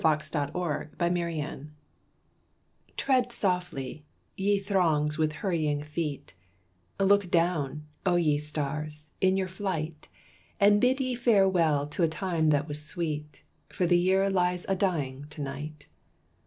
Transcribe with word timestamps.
'"The 0.01 0.49
Two 0.99 1.15
Years 1.15 1.67
Tread 2.97 3.31
softly, 3.31 4.03
ye 4.35 4.57
throngs 4.57 5.19
with 5.19 5.31
hurrying 5.31 5.83
feet, 5.83 6.33
Look 6.99 7.29
down, 7.29 7.85
O 8.03 8.15
ye 8.15 8.39
stars, 8.39 9.11
in 9.21 9.37
your 9.37 9.47
flight, 9.47 10.07
And 10.59 10.81
bid 10.81 10.99
ye 10.99 11.13
farewell 11.13 11.85
to 11.89 12.01
a 12.01 12.07
time 12.07 12.49
that 12.49 12.67
was 12.67 12.83
sweet, 12.83 13.43
For 13.69 13.85
the 13.85 13.99
year 13.99 14.27
lies 14.31 14.65
a 14.67 14.75
dying 14.75 15.25
to 15.29 15.41
night. 15.43 15.87